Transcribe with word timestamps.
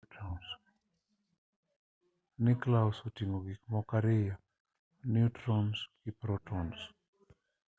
niuklias 2.43 2.97
oting'o 3.07 3.37
gik 3.45 3.61
moko 3.71 3.93
ariyo 3.99 4.35
niutrons 5.11 5.77
gi 6.01 6.11
protons 6.21 6.79